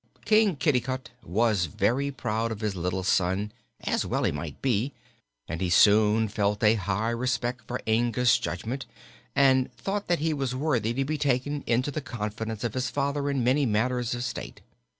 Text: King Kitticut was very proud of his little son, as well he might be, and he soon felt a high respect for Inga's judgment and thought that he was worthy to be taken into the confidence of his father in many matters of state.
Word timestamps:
King 0.25 0.55
Kitticut 0.55 1.11
was 1.23 1.65
very 1.65 2.09
proud 2.09 2.51
of 2.51 2.61
his 2.61 2.75
little 2.75 3.03
son, 3.03 3.51
as 3.81 4.03
well 4.03 4.23
he 4.23 4.31
might 4.31 4.59
be, 4.59 4.93
and 5.47 5.61
he 5.61 5.69
soon 5.69 6.27
felt 6.27 6.63
a 6.63 6.73
high 6.73 7.11
respect 7.11 7.61
for 7.67 7.79
Inga's 7.87 8.39
judgment 8.39 8.87
and 9.35 9.71
thought 9.77 10.07
that 10.07 10.17
he 10.17 10.33
was 10.33 10.55
worthy 10.55 10.91
to 10.95 11.05
be 11.05 11.19
taken 11.19 11.63
into 11.67 11.91
the 11.91 12.01
confidence 12.01 12.63
of 12.63 12.73
his 12.73 12.89
father 12.89 13.29
in 13.29 13.43
many 13.43 13.67
matters 13.67 14.15
of 14.15 14.23
state. 14.23 14.61